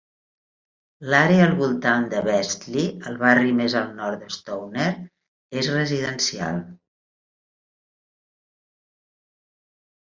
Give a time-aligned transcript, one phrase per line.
[1.13, 4.89] L'àrea al voltant de Vestli, el barri més al nord de Stovner,
[5.63, 6.61] és residencial.